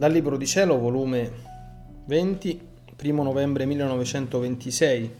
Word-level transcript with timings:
Dal 0.00 0.12
Libro 0.12 0.38
di 0.38 0.46
Cielo, 0.46 0.78
volume 0.78 1.30
20, 2.06 2.68
1 3.02 3.22
novembre 3.22 3.66
1926. 3.66 5.14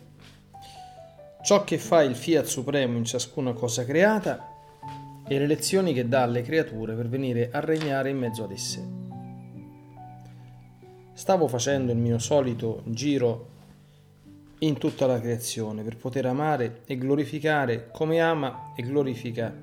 Ciò 1.45 1.65
che 1.65 1.77
fa 1.77 2.03
il 2.03 2.15
Fiat 2.15 2.47
Supremo 2.47 2.97
in 2.97 3.05
ciascuna 3.05 3.53
cosa 3.53 3.85
creata 3.85 4.43
e 5.29 5.39
le 5.39 5.47
lezioni 5.47 5.93
che 5.93 6.09
dà 6.09 6.23
alle 6.23 6.41
creature 6.41 6.95
per 6.95 7.11
venire 7.11 7.51
a 7.53 7.61
regnare 7.61 8.09
in 8.09 8.17
mezzo 8.17 8.45
ad 8.45 8.53
esse. 8.53 8.89
Stavo 11.13 11.47
facendo 11.47 11.93
il 11.93 11.99
mio 11.99 12.19
solito 12.19 12.81
giro 12.87 13.49
in 14.61 14.79
tutta 14.79 15.05
la 15.05 15.21
creazione 15.21 15.83
per 15.83 15.99
poter 15.99 16.25
amare 16.25 16.81
e 16.87 16.97
glorificare 16.97 17.91
come 17.93 18.19
ama 18.19 18.73
e 18.75 18.83
glorifica 18.83 19.55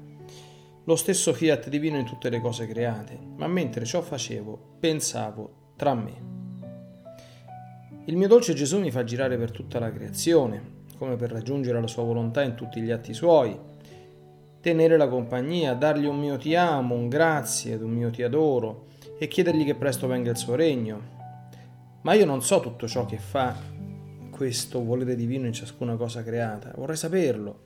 lo 0.87 0.95
stesso 0.95 1.33
fiat 1.33 1.67
divino 1.67 1.97
in 1.97 2.05
tutte 2.05 2.29
le 2.29 2.39
cose 2.39 2.65
create, 2.65 3.19
ma 3.35 3.47
mentre 3.47 3.83
ciò 3.83 4.01
facevo, 4.01 4.77
pensavo 4.79 5.73
tra 5.75 5.93
me. 5.93 6.35
Il 8.05 8.15
mio 8.15 8.29
dolce 8.29 8.53
Gesù 8.53 8.79
mi 8.79 8.89
fa 8.89 9.03
girare 9.03 9.37
per 9.37 9.51
tutta 9.51 9.79
la 9.79 9.91
creazione, 9.91 10.85
come 10.97 11.17
per 11.17 11.31
raggiungere 11.31 11.81
la 11.81 11.87
sua 11.87 12.03
volontà 12.03 12.41
in 12.41 12.55
tutti 12.55 12.79
gli 12.79 12.89
atti 12.89 13.13
suoi, 13.13 13.59
tenere 14.61 14.95
la 14.95 15.09
compagnia, 15.09 15.73
dargli 15.73 16.05
un 16.05 16.19
mio 16.19 16.37
ti 16.37 16.55
amo, 16.55 16.95
un 16.95 17.09
grazie 17.09 17.73
ed 17.73 17.81
un 17.81 17.91
mio 17.91 18.09
ti 18.09 18.23
adoro 18.23 18.85
e 19.19 19.27
chiedergli 19.27 19.65
che 19.65 19.75
presto 19.75 20.07
venga 20.07 20.31
il 20.31 20.37
suo 20.37 20.55
regno. 20.55 21.15
Ma 22.03 22.13
io 22.13 22.23
non 22.23 22.41
so 22.41 22.61
tutto 22.61 22.87
ciò 22.87 23.05
che 23.05 23.17
fa 23.17 23.53
questo 24.31 24.81
volere 24.85 25.17
divino 25.17 25.47
in 25.47 25.53
ciascuna 25.53 25.97
cosa 25.97 26.23
creata, 26.23 26.71
vorrei 26.77 26.95
saperlo 26.95 27.65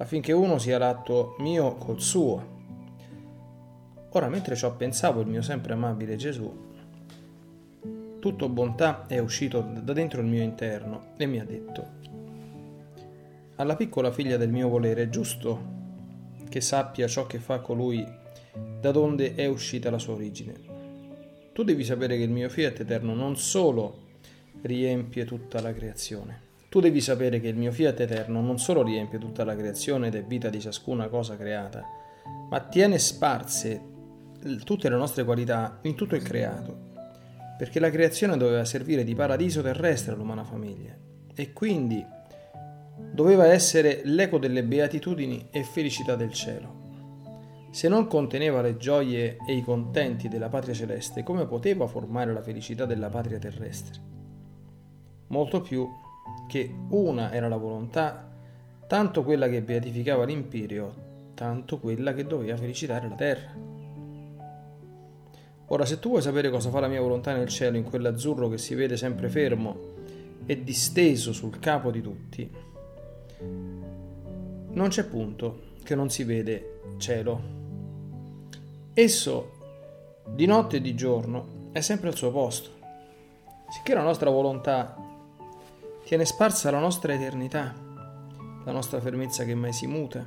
affinché 0.00 0.32
uno 0.32 0.58
sia 0.58 0.78
l'atto 0.78 1.36
mio 1.38 1.74
col 1.76 2.00
suo. 2.00 2.58
Ora, 4.10 4.28
mentre 4.28 4.56
ciò 4.56 4.74
pensavo, 4.74 5.20
il 5.20 5.26
mio 5.26 5.42
sempre 5.42 5.74
amabile 5.74 6.16
Gesù, 6.16 6.68
tutto 8.18 8.48
bontà, 8.48 9.06
è 9.06 9.18
uscito 9.18 9.60
da 9.60 9.92
dentro 9.92 10.20
il 10.20 10.26
mio 10.26 10.42
interno 10.42 11.12
e 11.16 11.26
mi 11.26 11.38
ha 11.38 11.44
detto, 11.44 11.98
alla 13.56 13.76
piccola 13.76 14.10
figlia 14.10 14.38
del 14.38 14.50
mio 14.50 14.68
volere 14.68 15.02
è 15.02 15.08
giusto 15.10 15.78
che 16.48 16.62
sappia 16.62 17.06
ciò 17.06 17.26
che 17.26 17.38
fa 17.38 17.60
colui 17.60 18.04
da 18.80 18.90
donde 18.90 19.34
è 19.34 19.46
uscita 19.46 19.90
la 19.90 19.98
sua 19.98 20.14
origine. 20.14 20.78
Tu 21.52 21.62
devi 21.62 21.84
sapere 21.84 22.16
che 22.16 22.22
il 22.22 22.30
mio 22.30 22.48
fiat 22.48 22.80
eterno 22.80 23.14
non 23.14 23.36
solo 23.36 24.08
riempie 24.62 25.26
tutta 25.26 25.60
la 25.60 25.74
creazione, 25.74 26.48
tu 26.70 26.78
devi 26.78 27.00
sapere 27.00 27.40
che 27.40 27.48
il 27.48 27.56
mio 27.56 27.72
fiat 27.72 27.98
eterno 27.98 28.40
non 28.40 28.60
solo 28.60 28.84
riempie 28.84 29.18
tutta 29.18 29.44
la 29.44 29.56
creazione 29.56 30.06
ed 30.06 30.14
è 30.14 30.22
vita 30.22 30.48
di 30.48 30.60
ciascuna 30.60 31.08
cosa 31.08 31.36
creata, 31.36 31.84
ma 32.48 32.60
tiene 32.60 32.96
sparse 32.96 33.82
tutte 34.62 34.88
le 34.88 34.94
nostre 34.94 35.24
qualità 35.24 35.80
in 35.82 35.96
tutto 35.96 36.14
il 36.14 36.22
creato, 36.22 36.88
perché 37.58 37.80
la 37.80 37.90
creazione 37.90 38.36
doveva 38.36 38.64
servire 38.64 39.02
di 39.02 39.16
paradiso 39.16 39.62
terrestre 39.62 40.12
all'umana 40.12 40.44
famiglia 40.44 40.96
e 41.34 41.52
quindi 41.52 42.06
doveva 43.12 43.46
essere 43.46 44.02
l'eco 44.04 44.38
delle 44.38 44.62
beatitudini 44.62 45.48
e 45.50 45.64
felicità 45.64 46.14
del 46.14 46.32
cielo. 46.32 46.78
Se 47.72 47.88
non 47.88 48.06
conteneva 48.06 48.62
le 48.62 48.76
gioie 48.76 49.38
e 49.44 49.56
i 49.56 49.62
contenti 49.62 50.28
della 50.28 50.48
patria 50.48 50.74
celeste, 50.74 51.24
come 51.24 51.46
poteva 51.46 51.88
formare 51.88 52.32
la 52.32 52.42
felicità 52.42 52.84
della 52.84 53.08
patria 53.08 53.40
terrestre? 53.40 54.00
Molto 55.26 55.60
più 55.62 55.88
che 56.50 56.68
una 56.88 57.32
era 57.32 57.46
la 57.46 57.56
volontà, 57.56 58.28
tanto 58.88 59.22
quella 59.22 59.48
che 59.48 59.62
beatificava 59.62 60.24
l'imperio, 60.24 60.92
tanto 61.34 61.78
quella 61.78 62.12
che 62.12 62.26
doveva 62.26 62.56
felicitare 62.56 63.08
la 63.08 63.14
terra. 63.14 63.54
Ora, 65.66 65.84
se 65.84 66.00
tu 66.00 66.08
vuoi 66.08 66.22
sapere 66.22 66.50
cosa 66.50 66.68
fa 66.68 66.80
la 66.80 66.88
mia 66.88 67.00
volontà 67.00 67.32
nel 67.32 67.46
cielo, 67.46 67.76
in 67.76 67.84
quell'azzurro 67.84 68.48
che 68.48 68.58
si 68.58 68.74
vede 68.74 68.96
sempre 68.96 69.28
fermo 69.28 69.78
e 70.44 70.64
disteso 70.64 71.32
sul 71.32 71.60
capo 71.60 71.92
di 71.92 72.00
tutti, 72.00 72.50
non 74.72 74.88
c'è 74.88 75.04
punto 75.04 75.68
che 75.84 75.94
non 75.94 76.10
si 76.10 76.24
vede 76.24 76.80
cielo. 76.98 77.40
Esso, 78.92 79.52
di 80.26 80.46
notte 80.46 80.78
e 80.78 80.80
di 80.80 80.96
giorno, 80.96 81.68
è 81.70 81.80
sempre 81.80 82.08
al 82.08 82.16
suo 82.16 82.32
posto. 82.32 82.70
Sicché 83.68 83.94
la 83.94 84.02
nostra 84.02 84.30
volontà 84.30 85.09
tiene 86.10 86.24
sparsa 86.24 86.72
la 86.72 86.80
nostra 86.80 87.14
eternità, 87.14 87.72
la 88.64 88.72
nostra 88.72 89.00
fermezza 89.00 89.44
che 89.44 89.54
mai 89.54 89.72
si 89.72 89.86
muta, 89.86 90.26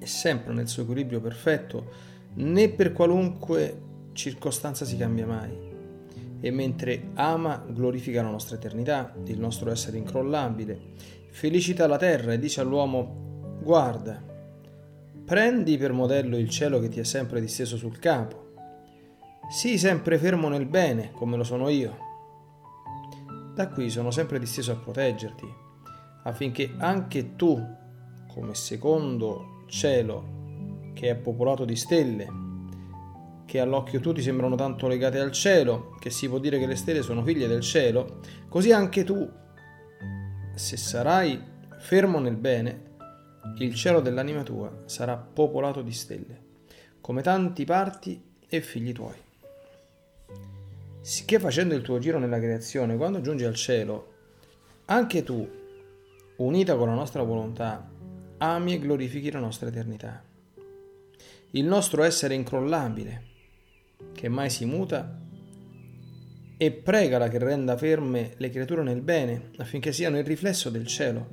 è 0.00 0.04
sempre 0.04 0.52
nel 0.52 0.66
suo 0.66 0.82
equilibrio 0.82 1.20
perfetto, 1.20 1.92
né 2.34 2.68
per 2.68 2.90
qualunque 2.90 3.80
circostanza 4.14 4.84
si 4.84 4.96
cambia 4.96 5.26
mai. 5.26 5.56
E 6.40 6.50
mentre 6.50 7.10
ama, 7.14 7.64
glorifica 7.68 8.20
la 8.20 8.30
nostra 8.30 8.56
eternità, 8.56 9.14
il 9.26 9.38
nostro 9.38 9.70
essere 9.70 9.98
incrollabile, 9.98 10.76
felicita 11.30 11.86
la 11.86 11.96
terra 11.96 12.32
e 12.32 12.40
dice 12.40 12.62
all'uomo, 12.62 13.60
guarda, 13.62 14.20
prendi 15.24 15.78
per 15.78 15.92
modello 15.92 16.36
il 16.36 16.48
cielo 16.48 16.80
che 16.80 16.88
ti 16.88 16.98
è 16.98 17.04
sempre 17.04 17.40
disteso 17.40 17.76
sul 17.76 18.00
capo, 18.00 18.54
sii 19.48 19.78
sempre 19.78 20.18
fermo 20.18 20.48
nel 20.48 20.66
bene, 20.66 21.12
come 21.12 21.36
lo 21.36 21.44
sono 21.44 21.68
io 21.68 22.10
da 23.54 23.68
qui 23.68 23.90
sono 23.90 24.10
sempre 24.10 24.38
disteso 24.38 24.72
a 24.72 24.76
proteggerti, 24.76 25.46
affinché 26.24 26.74
anche 26.78 27.36
tu, 27.36 27.60
come 28.28 28.54
secondo 28.54 29.64
cielo 29.66 30.90
che 30.94 31.10
è 31.10 31.16
popolato 31.16 31.64
di 31.64 31.76
stelle, 31.76 32.40
che 33.44 33.60
all'occhio 33.60 34.00
tu 34.00 34.12
ti 34.12 34.22
sembrano 34.22 34.54
tanto 34.54 34.88
legate 34.88 35.18
al 35.18 35.32
cielo, 35.32 35.94
che 36.00 36.10
si 36.10 36.28
può 36.28 36.38
dire 36.38 36.58
che 36.58 36.66
le 36.66 36.76
stelle 36.76 37.02
sono 37.02 37.22
figlie 37.22 37.46
del 37.46 37.60
cielo, 37.60 38.20
così 38.48 38.72
anche 38.72 39.04
tu, 39.04 39.28
se 40.54 40.76
sarai 40.76 41.38
fermo 41.78 42.18
nel 42.18 42.36
bene, 42.36 42.90
il 43.58 43.74
cielo 43.74 44.00
dell'anima 44.00 44.42
tua 44.42 44.84
sarà 44.86 45.16
popolato 45.16 45.82
di 45.82 45.92
stelle, 45.92 46.44
come 47.00 47.20
tanti 47.20 47.64
parti 47.64 48.22
e 48.48 48.60
figli 48.62 48.92
tuoi. 48.92 49.30
Sicché 51.02 51.40
facendo 51.40 51.74
il 51.74 51.82
tuo 51.82 51.98
giro 51.98 52.20
nella 52.20 52.38
creazione, 52.38 52.96
quando 52.96 53.20
giungi 53.20 53.42
al 53.42 53.56
cielo, 53.56 54.12
anche 54.84 55.24
tu, 55.24 55.48
unita 56.36 56.76
con 56.76 56.86
la 56.86 56.94
nostra 56.94 57.24
volontà, 57.24 57.90
ami 58.38 58.74
e 58.74 58.78
glorifichi 58.78 59.32
la 59.32 59.40
nostra 59.40 59.68
eternità. 59.68 60.22
Il 61.50 61.64
nostro 61.64 62.04
essere 62.04 62.34
incrollabile, 62.34 63.24
che 64.12 64.28
mai 64.28 64.48
si 64.48 64.64
muta, 64.64 65.18
e 66.56 66.70
pregala 66.70 67.26
che 67.26 67.38
renda 67.38 67.76
ferme 67.76 68.34
le 68.36 68.50
creature 68.50 68.84
nel 68.84 69.00
bene, 69.00 69.50
affinché 69.56 69.92
siano 69.92 70.18
il 70.18 70.24
riflesso 70.24 70.70
del 70.70 70.86
cielo 70.86 71.28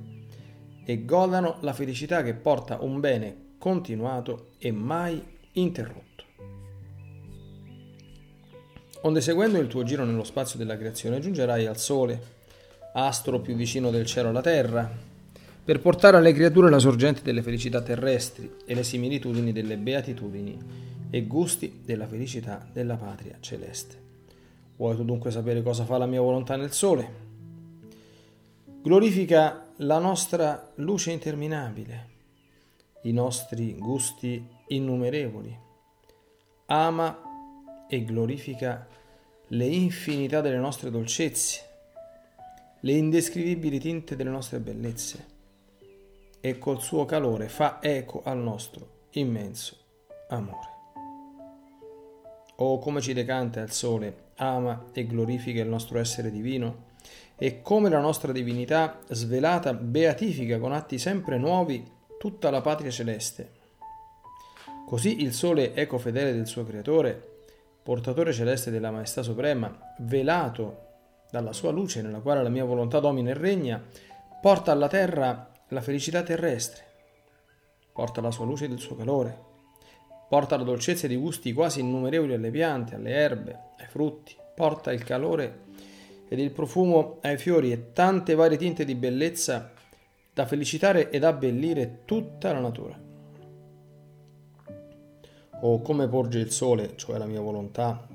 e 0.84 1.06
godano 1.06 1.59
la 1.62 1.74
felicità 1.74 2.24
che 2.24 2.34
porta 2.34 2.81
un 2.81 3.00
bene 3.00 3.53
continuato 3.59 4.53
e 4.57 4.72
mai 4.72 5.24
interrotto. 5.51 6.09
Onde 9.02 9.22
seguendo 9.22 9.60
il 9.60 9.68
tuo 9.68 9.84
giro 9.84 10.04
nello 10.04 10.26
spazio 10.26 10.60
della 10.60 10.78
creazione 10.78 11.20
giungerai 11.20 11.66
al 11.66 11.78
Sole, 11.78 12.22
astro 12.94 13.40
più 13.40 13.56
vicino 13.56 13.92
del 13.92 14.06
cielo 14.06 14.30
alla 14.30 14.42
terra, 14.42 14.92
per 15.64 15.80
portare 15.80 16.18
alle 16.18 16.34
creature 16.34 16.70
la 16.70 16.80
sorgente 16.80 17.22
delle 17.24 17.42
felicità 17.42 17.82
terrestri 17.82 18.52
e 18.66 18.74
le 18.74 18.84
similitudini 18.84 19.54
delle 19.54 19.78
beatitudini 19.78 20.58
e 21.10 21.26
gusti 21.26 21.82
della 21.86 22.08
felicità 22.08 22.68
della 22.74 22.96
patria 22.96 23.38
celeste. 23.40 24.08
Vuoi 24.76 24.96
tu 24.96 25.06
dunque 25.06 25.31
sapere 25.31 25.62
cosa 25.62 25.86
fa 25.86 25.98
la 25.98 26.06
mia 26.06 26.22
volontà 26.22 26.58
nel 26.58 26.74
Sole? 26.74 27.28
Glorifica 28.81 29.66
la 29.78 30.00
nostra 30.00 30.72
luce 30.75 31.12
interminabile, 31.12 32.07
i 33.04 33.13
nostri 33.13 33.75
gusti 33.78 34.45
innumerevoli, 34.68 35.57
ama 36.66 37.29
e 37.89 38.03
glorifica 38.06 38.88
le 39.47 39.65
infinità 39.65 40.41
delle 40.41 40.57
nostre 40.57 40.91
dolcezze, 40.91 41.62
le 42.81 42.91
indescrivibili 42.91 43.80
tinte 43.80 44.15
delle 44.15 44.30
nostre 44.30 44.59
bellezze 44.59 45.38
e 46.39 46.57
col 46.59 46.81
suo 46.81 47.06
calore 47.06 47.50
fa 47.50 47.80
eco 47.81 48.21
al 48.24 48.38
nostro 48.38 49.07
immenso 49.12 49.75
amore. 50.30 50.77
Oh, 52.57 52.77
come 52.77 53.01
ci 53.01 53.13
decanta 53.13 53.62
il 53.62 53.71
sole, 53.71 54.27
ama 54.35 54.85
e 54.94 55.07
glorifica 55.07 55.62
il 55.62 55.68
nostro 55.68 55.97
essere 55.97 56.30
divino, 56.30 56.88
e 57.38 57.62
come 57.62 57.89
la 57.89 58.01
nostra 58.01 58.31
divinità 58.31 59.00
svelata 59.07 59.74
beatifica 59.74 60.59
con 60.59 60.74
atti 60.74 61.00
sempre 61.00 61.38
nuovi 61.38 61.89
tutta 62.19 62.50
la 62.50 62.62
patria 62.62 62.92
celeste. 62.92 63.57
Così 64.85 65.21
il 65.21 65.33
sole 65.33 65.74
eco 65.74 65.97
fedele 65.97 66.33
del 66.33 66.47
suo 66.47 66.65
creatore 66.65 67.29
portatore 67.89 68.33
celeste 68.33 68.69
della 68.69 68.91
Maestà 68.91 69.24
Suprema, 69.24 69.75
velato 70.01 70.89
dalla 71.31 71.53
sua 71.53 71.71
luce 71.71 72.03
nella 72.03 72.19
quale 72.19 72.44
la 72.44 72.50
mia 72.50 72.63
volontà 72.63 73.00
domina 73.00 73.31
e 73.31 73.33
regna, 73.33 73.83
porta 74.39 74.71
alla 74.71 74.88
terra 74.88 75.50
la 75.69 75.81
felicità 75.81 76.21
terrestre, 76.21 76.83
porta 77.91 78.21
la 78.21 78.30
sua 78.30 78.45
luce 78.45 78.65
ed 78.65 78.74
il 78.74 78.80
suo 78.80 78.95
calore, 78.95 79.36
porta 80.30 80.56
la 80.56 80.62
dolcezza 80.62 81.07
di 81.07 81.15
gusti 81.15 81.51
quasi 81.51 81.80
innumerevoli 81.80 82.36
alle 82.36 82.51
piante, 82.51 82.94
alle 82.94 83.09
erbe, 83.09 83.59
ai 83.80 83.88
frutti, 83.88 84.38
porta 84.53 84.92
il 84.92 85.03
calore 85.03 85.62
ed 86.27 86.38
il 86.38 86.51
profumo 86.51 87.18
ai 87.21 87.39
fiori 87.39 87.71
e 87.71 87.92
tante 87.92 88.35
varie 88.35 88.57
tinte 88.57 88.85
di 88.85 88.94
bellezza 88.94 89.71
da 90.31 90.45
felicitare 90.45 91.09
ed 91.09 91.24
abbellire 91.24 92.01
tutta 92.06 92.53
la 92.53 92.59
natura. 92.59 93.08
O 95.61 95.81
come 95.81 96.07
porge 96.07 96.39
il 96.39 96.51
sole, 96.51 96.94
cioè 96.95 97.17
la 97.17 97.25
mia 97.25 97.41
volontà, 97.41 98.07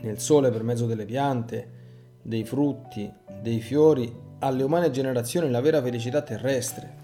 nel 0.00 0.18
sole 0.18 0.50
per 0.50 0.62
mezzo 0.62 0.86
delle 0.86 1.04
piante, 1.04 1.76
dei 2.22 2.44
frutti, 2.44 3.10
dei 3.40 3.60
fiori, 3.60 4.26
alle 4.40 4.62
umane 4.62 4.90
generazioni 4.90 5.50
la 5.50 5.60
vera 5.60 5.82
felicità 5.82 6.22
terrestre 6.22 6.98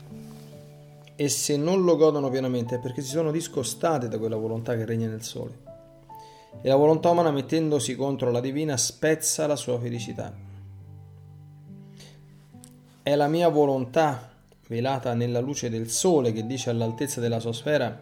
e 1.17 1.29
se 1.29 1.57
non 1.57 1.85
lo 1.85 1.97
godono 1.97 2.29
pienamente 2.29 2.77
è 2.77 2.79
perché 2.81 3.01
si 3.01 3.11
sono 3.11 3.31
discostate 3.31 4.09
da 4.09 4.19
quella 4.19 4.37
volontà 4.37 4.75
che 4.75 4.85
regna 4.85 5.09
nel 5.09 5.23
sole. 5.23 5.73
E 6.61 6.69
la 6.69 6.77
volontà 6.77 7.11
umana 7.11 7.31
mettendosi 7.31 7.95
contro 7.95 8.31
la 8.31 8.41
divina 8.41 8.77
spezza 8.77 9.47
la 9.47 9.57
sua 9.57 9.79
felicità. 9.79 10.33
È 13.03 13.15
la 13.15 13.29
mia 13.29 13.49
volontà, 13.49 14.31
velata 14.67 15.15
nella 15.15 15.41
luce 15.41 15.69
del 15.69 15.89
sole, 15.89 16.33
che 16.33 16.47
dice 16.47 16.71
all'altezza 16.71 17.21
della 17.21 17.39
sua 17.39 17.53
sfera, 17.53 17.97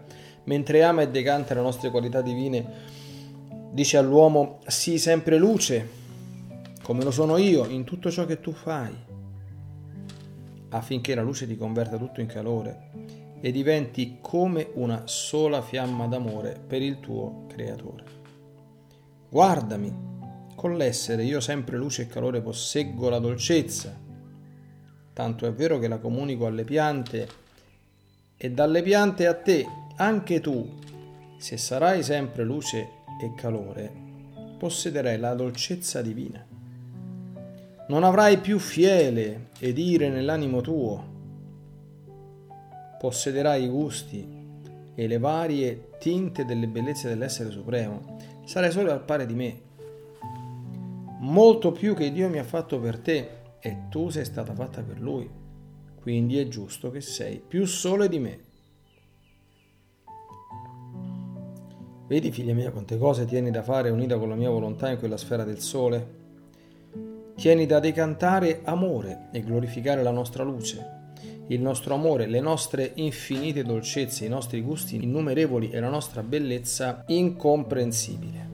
mentre 0.45 0.83
ama 0.83 1.03
e 1.03 1.09
decanta 1.09 1.55
le 1.55 1.61
nostre 1.61 1.91
qualità 1.91 2.21
divine, 2.21 2.65
dice 3.71 3.97
all'uomo, 3.97 4.61
sii 4.67 4.99
sempre 4.99 5.39
luce, 5.39 5.89
come 6.83 7.05
lo 7.05 7.11
sono 7.11 7.37
io, 7.37 7.67
in 7.67 7.85
tutto 7.85 8.11
ciò 8.11 8.25
che 8.25 8.41
tu 8.41 8.53
fai 8.53 9.11
affinché 10.73 11.15
la 11.15 11.23
luce 11.23 11.47
ti 11.47 11.57
converta 11.57 11.97
tutto 11.97 12.21
in 12.21 12.27
calore 12.27 12.91
e 13.41 13.51
diventi 13.51 14.19
come 14.21 14.71
una 14.75 15.03
sola 15.07 15.63
fiamma 15.63 16.07
d'amore 16.07 16.61
per 16.65 16.81
il 16.83 17.01
tuo 17.01 17.47
creatore. 17.49 18.05
Guardami, 19.29 20.11
con 20.55 20.77
l'essere 20.77 21.25
io 21.25 21.41
sempre 21.41 21.77
luce 21.77 22.03
e 22.03 22.07
calore 22.07 22.41
posseggo 22.41 23.09
la 23.09 23.19
dolcezza, 23.19 23.99
tanto 25.13 25.47
è 25.47 25.53
vero 25.53 25.79
che 25.79 25.89
la 25.89 25.99
comunico 25.99 26.47
alle 26.47 26.65
piante 26.65 27.29
e 28.37 28.51
dalle 28.51 28.83
piante 28.83 29.27
a 29.27 29.35
te, 29.35 29.67
anche 30.03 30.41
tu, 30.41 30.69
se 31.37 31.57
sarai 31.57 32.03
sempre 32.03 32.43
luce 32.43 32.89
e 33.21 33.35
calore, 33.37 33.93
possederai 34.59 35.17
la 35.17 35.35
dolcezza 35.35 36.03
divina. 36.03 36.45
Non 37.87 38.03
avrai 38.03 38.39
più 38.39 38.59
fiele 38.59 39.51
ed 39.61 39.79
ire 39.79 40.09
nell'animo 40.09 40.61
tuo. 40.61 41.11
Possederai 42.99 43.63
i 43.63 43.69
gusti 43.69 44.41
e 44.95 45.07
le 45.07 45.19
varie 45.19 45.91
tinte 46.01 46.45
delle 46.45 46.67
bellezze 46.67 47.09
dell'essere 47.09 47.51
supremo. 47.51 48.19
Sarai 48.45 48.73
solo 48.73 48.91
al 48.91 49.05
pari 49.05 49.27
di 49.27 49.35
me. 49.35 49.61
Molto 51.21 51.71
più 51.71 51.95
che 51.95 52.11
Dio 52.11 52.29
mi 52.29 52.39
ha 52.39 52.45
fatto 52.45 52.81
per 52.81 52.99
te 52.99 53.29
e 53.61 53.89
tu 53.89 54.11
sei 54.11 54.25
stata 54.25 54.53
fatta 54.53 54.83
per 54.83 55.01
Lui. 55.01 55.31
Quindi 56.01 56.39
è 56.39 56.49
giusto 56.49 56.91
che 56.91 57.01
sei 57.01 57.41
più 57.47 57.67
sole 57.67 58.09
di 58.09 58.19
me. 58.19 58.51
Vedi, 62.13 62.31
figlia 62.31 62.53
mia, 62.53 62.71
quante 62.71 62.99
cose 62.99 63.25
tieni 63.25 63.51
da 63.51 63.63
fare 63.63 63.89
unita 63.89 64.19
con 64.19 64.29
la 64.29 64.35
mia 64.35 64.51
volontà 64.51 64.91
in 64.91 64.99
quella 64.99 65.17
sfera 65.17 65.45
del 65.45 65.61
sole? 65.61 66.07
Tieni 67.37 67.65
da 67.65 67.81
decantare 67.81 68.61
amore 68.65 69.29
e 69.33 69.41
glorificare 69.41 70.03
la 70.03 70.11
nostra 70.11 70.43
luce, 70.45 71.15
il 71.47 71.63
nostro 71.63 71.95
amore, 71.95 72.27
le 72.27 72.41
nostre 72.41 72.91
infinite 72.97 73.63
dolcezze, 73.63 74.27
i 74.27 74.29
nostri 74.29 74.61
gusti 74.61 75.03
innumerevoli 75.03 75.71
e 75.71 75.81
la 75.81 75.89
nostra 75.89 76.23
bellezza 76.23 77.03
incomprensibile. 77.07 78.51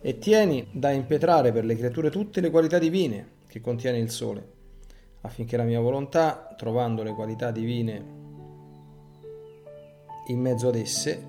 E 0.00 0.16
tieni 0.16 0.66
da 0.72 0.92
impetrare 0.92 1.52
per 1.52 1.66
le 1.66 1.76
creature 1.76 2.08
tutte 2.08 2.40
le 2.40 2.48
qualità 2.48 2.78
divine 2.78 3.32
che 3.46 3.60
contiene 3.60 3.98
il 3.98 4.08
sole, 4.08 4.48
affinché 5.20 5.58
la 5.58 5.64
mia 5.64 5.80
volontà, 5.80 6.54
trovando 6.56 7.02
le 7.02 7.12
qualità 7.12 7.50
divine 7.50 8.16
in 10.28 10.40
mezzo 10.40 10.68
ad 10.68 10.76
esse, 10.76 11.22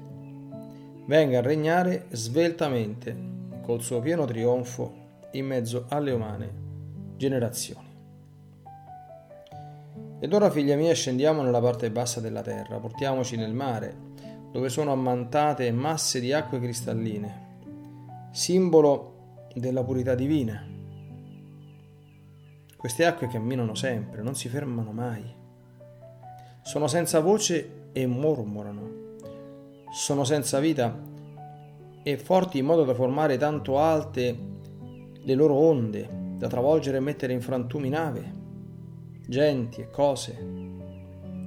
venga 1.05 1.39
a 1.39 1.41
regnare 1.41 2.05
sveltamente 2.11 3.15
col 3.61 3.81
suo 3.81 3.99
pieno 3.99 4.25
trionfo 4.25 4.93
in 5.31 5.45
mezzo 5.45 5.85
alle 5.89 6.11
umane 6.11 6.53
generazioni. 7.17 7.87
Ed 10.21 10.33
ora, 10.33 10.49
figlia 10.49 10.75
mia, 10.75 10.93
scendiamo 10.93 11.41
nella 11.41 11.61
parte 11.61 11.91
bassa 11.91 12.19
della 12.19 12.41
terra, 12.41 12.77
portiamoci 12.77 13.37
nel 13.37 13.53
mare, 13.53 14.07
dove 14.51 14.69
sono 14.69 14.91
ammantate 14.91 15.71
masse 15.71 16.19
di 16.19 16.33
acque 16.33 16.59
cristalline, 16.59 17.47
simbolo 18.31 19.47
della 19.53 19.83
purità 19.83 20.15
divina. 20.15 20.65
Queste 22.75 23.05
acque 23.05 23.27
camminano 23.27 23.75
sempre, 23.75 24.21
non 24.21 24.35
si 24.35 24.49
fermano 24.49 24.91
mai. 24.91 25.23
Sono 26.63 26.87
senza 26.87 27.19
voce 27.19 27.78
e 27.91 28.05
mormorano. 28.05 28.97
Sono 29.91 30.23
senza 30.23 30.59
vita 30.59 30.97
e 32.03 32.17
forti 32.17 32.59
in 32.59 32.65
modo 32.65 32.83
da 32.83 32.93
formare 32.93 33.37
tanto 33.37 33.79
alte 33.79 34.37
le 35.21 35.33
loro 35.33 35.55
onde 35.55 36.07
da 36.37 36.47
travolgere 36.47 36.97
e 36.97 37.01
mettere 37.01 37.33
in 37.33 37.41
frantumi 37.41 37.89
nave, 37.89 38.33
genti 39.27 39.81
e 39.81 39.89
cose, 39.89 40.37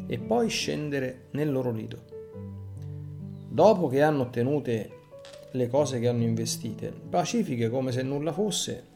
e 0.07 0.19
poi 0.19 0.49
scendere 0.49 1.29
nel 1.31 1.51
loro 1.51 1.71
lido. 1.71 1.99
Dopo 3.49 3.89
che 3.89 4.03
hanno 4.03 4.23
ottenute 4.23 4.91
le 5.53 5.69
cose 5.69 5.99
che 5.99 6.09
hanno 6.09 6.23
investite, 6.23 6.93
pacifiche 6.93 7.71
come 7.71 7.93
se 7.93 8.03
nulla 8.03 8.33
fosse, 8.33 8.89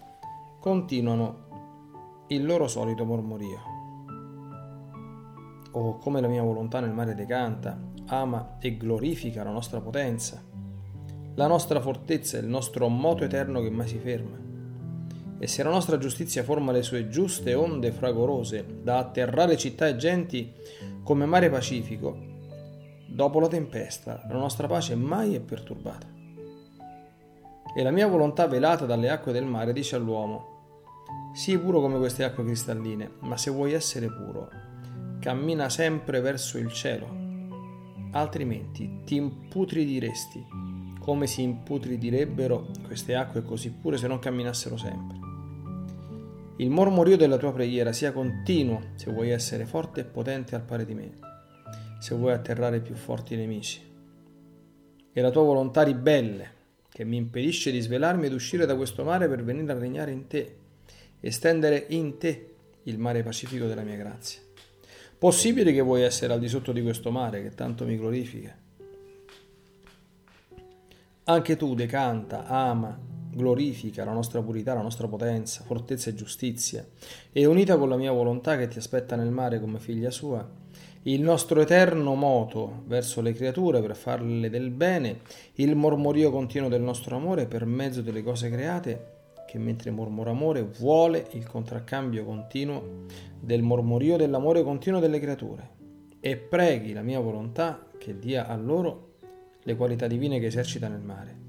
continuano 0.61 1.45
il 2.29 2.45
loro 2.45 2.69
solito 2.69 3.05
mormorio. 3.05 3.76
Oh, 5.77 5.99
come 5.99 6.23
la 6.23 6.29
mia 6.29 6.43
volontà 6.43 6.81
nel 6.81 6.93
mare 6.93 7.15
decanta, 7.15 7.79
ama 8.07 8.57
e 8.59 8.79
glorifica 8.79 9.45
la 9.45 9.51
nostra 9.51 9.81
potenza, 9.81 10.43
la 11.35 11.47
nostra 11.47 11.81
fortezza 11.81 12.39
e 12.39 12.41
il 12.41 12.47
nostro 12.47 12.89
moto 12.89 13.25
eterno 13.25 13.61
che 13.61 13.69
mai 13.69 13.87
si 13.87 13.99
ferma 13.99 14.47
e 15.39 15.47
se 15.47 15.63
la 15.63 15.71
nostra 15.71 15.99
giustizia 15.99 16.43
forma 16.43 16.73
le 16.73 16.83
sue 16.83 17.09
giuste 17.09 17.55
onde 17.55 17.93
fragorose 17.93 18.81
da 18.83 18.99
atterrare 18.99 19.57
città 19.57 19.87
e 19.87 19.97
genti 19.97 20.51
come 21.03 21.27
mare 21.27 21.51
pacifico, 21.51 22.17
dopo 23.07 23.39
la 23.39 23.49
tempesta 23.49 24.25
la 24.29 24.39
nostra 24.39 24.67
pace 24.67 24.95
mai 24.95 25.35
è 25.35 25.41
perturbata. 25.41 26.07
E 27.77 27.83
la 27.83 27.91
mia 27.91 28.07
volontà 28.07 28.47
velata 28.47 28.87
dalle 28.87 29.11
acque 29.11 29.33
del 29.33 29.45
mare 29.45 29.75
dice 29.75 29.97
all'uomo, 29.97 30.55
sii 31.35 31.59
puro 31.59 31.83
come 31.83 31.99
queste 31.99 32.25
acque 32.25 32.45
cristalline, 32.45 33.11
ma 33.21 33.37
se 33.37 33.51
vuoi 33.51 33.75
essere 33.75 34.07
puro, 34.07 34.49
cammina 35.19 35.69
sempre 35.69 36.21
verso 36.21 36.59
il 36.59 36.71
cielo, 36.73 37.09
altrimenti 38.13 39.01
ti 39.05 39.17
imputridiresti, 39.17 40.47
come 40.99 41.27
si 41.27 41.43
imputridirebbero 41.43 42.69
queste 42.85 43.15
acque 43.15 43.43
così 43.43 43.71
pure 43.71 43.97
se 43.97 44.07
non 44.07 44.19
camminassero 44.19 44.77
sempre. 44.77 45.19
Il 46.59 46.71
mormorio 46.71 47.17
della 47.17 47.37
tua 47.37 47.53
preghiera 47.53 47.93
sia 47.93 48.13
continuo 48.13 48.93
se 48.95 49.11
vuoi 49.11 49.31
essere 49.31 49.67
forte 49.67 50.01
e 50.01 50.05
potente 50.05 50.55
al 50.55 50.63
pari 50.63 50.87
di 50.87 50.95
me, 50.95 51.13
se 51.99 52.15
vuoi 52.15 52.33
atterrare 52.33 52.79
i 52.79 52.81
più 52.81 52.95
forti 52.95 53.37
nemici. 53.37 53.81
E 55.13 55.21
la 55.21 55.31
tua 55.31 55.43
volontà 55.43 55.83
ribelle, 55.83 56.55
che 56.89 57.05
mi 57.05 57.19
impedisce 57.19 57.71
di 57.71 57.81
svelarmi 57.81 58.27
ed 58.27 58.33
uscire 58.33 58.65
da 58.65 58.75
questo 58.75 59.05
mare 59.05 59.29
per 59.29 59.45
venire 59.45 59.71
a 59.71 59.79
regnare 59.79 60.13
in 60.13 60.27
te 60.29 60.57
e 61.21 61.31
stendere 61.31 61.85
in 61.89 62.17
te 62.17 62.55
il 62.85 62.99
mare 62.99 63.23
pacifico 63.23 63.67
della 63.67 63.83
mia 63.83 63.97
grazia. 63.97 64.46
Possibile 65.19 65.73
che 65.73 65.81
vuoi 65.81 66.03
essere 66.03 66.35
al 66.35 66.39
di 66.39 66.47
sotto 66.47 66.73
di 66.73 66.83
questo 66.83 67.11
mare 67.11 67.43
che 67.43 67.55
tanto 67.55 67.87
mi 67.87 67.97
glorifica? 67.97 68.55
Anche 71.25 71.57
tu 71.57 71.75
decanta, 71.75 72.47
ama, 72.47 72.99
glorifica 73.31 74.05
la 74.05 74.13
nostra 74.13 74.43
purità, 74.43 74.75
la 74.75 74.83
nostra 74.83 75.09
potenza, 75.09 75.65
fortezza 75.65 76.11
e 76.11 76.15
giustizia, 76.15 76.87
e 77.33 77.47
unita 77.47 77.79
con 77.79 77.89
la 77.89 77.97
mia 77.97 78.13
volontà 78.13 78.59
che 78.59 78.69
ti 78.69 78.77
aspetta 78.77 79.17
nel 79.17 79.31
mare 79.31 79.59
come 79.59 79.79
figlia 79.79 80.11
sua, 80.11 80.47
il 81.05 81.23
nostro 81.23 81.63
eterno 81.63 82.15
moto 82.15 82.83
verso 82.85 83.23
le 83.23 83.33
creature 83.33 83.81
per 83.81 83.97
farle 83.97 84.51
del 84.51 84.71
bene, 84.71 85.21
il 85.55 85.77
mormorio 85.77 86.31
continuo 86.31 86.69
del 86.69 86.83
nostro 86.83 87.17
amore 87.17 87.47
per 87.47 87.65
mezzo 87.65 88.03
delle 88.03 88.23
cose 88.23 88.51
create, 88.51 89.16
che 89.47 89.59
mentre 89.59 89.91
mormora 89.91 90.31
amore 90.31 90.63
vuole 90.63 91.27
il 91.33 91.47
contraccambio 91.47 92.25
continuo 92.25 93.05
del 93.39 93.63
mormorio 93.63 94.17
dell'amore 94.17 94.63
continuo 94.63 95.01
delle 95.01 95.21
creature, 95.21 95.71
e 96.21 96.37
preghi 96.37 96.93
la 96.93 97.03
mia 97.03 97.21
volontà 97.21 97.87
che 97.99 98.19
dia 98.19 98.47
a 98.47 98.57
loro 98.57 99.15
le 99.63 99.77
qualità 99.77 100.07
divine 100.07 100.39
che 100.39 100.47
esercita 100.47 100.89
nel 100.89 101.01
mare 101.01 101.45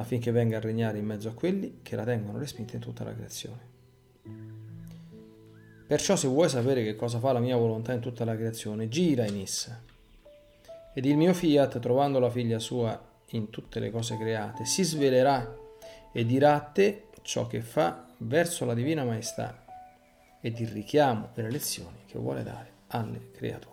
affinché 0.00 0.30
venga 0.30 0.56
a 0.56 0.60
regnare 0.60 0.98
in 0.98 1.04
mezzo 1.04 1.28
a 1.28 1.32
quelli 1.32 1.80
che 1.82 1.94
la 1.94 2.04
tengono 2.04 2.38
respinta 2.38 2.74
in 2.74 2.80
tutta 2.80 3.04
la 3.04 3.14
creazione. 3.14 3.68
Perciò 5.86 6.16
se 6.16 6.28
vuoi 6.28 6.48
sapere 6.48 6.82
che 6.82 6.96
cosa 6.96 7.18
fa 7.18 7.32
la 7.32 7.40
mia 7.40 7.56
volontà 7.56 7.92
in 7.92 8.00
tutta 8.00 8.24
la 8.24 8.34
creazione, 8.36 8.88
gira 8.88 9.26
in 9.26 9.40
essa 9.40 9.82
Ed 10.94 11.04
il 11.04 11.16
mio 11.16 11.34
fiat, 11.34 11.78
trovando 11.80 12.18
la 12.18 12.30
figlia 12.30 12.58
sua 12.58 13.08
in 13.32 13.50
tutte 13.50 13.78
le 13.78 13.90
cose 13.90 14.16
create, 14.16 14.64
si 14.64 14.82
svelerà 14.82 15.54
e 16.12 16.24
dirà 16.24 16.54
a 16.54 16.60
te 16.60 17.08
ciò 17.22 17.46
che 17.46 17.60
fa 17.60 18.06
verso 18.18 18.64
la 18.64 18.74
divina 18.74 19.04
maestà 19.04 19.64
ed 20.40 20.58
il 20.58 20.68
richiamo 20.68 21.30
e 21.34 21.42
le 21.42 21.50
lezioni 21.50 22.04
che 22.06 22.18
vuole 22.18 22.42
dare 22.42 22.72
alle 22.88 23.30
creature. 23.30 23.69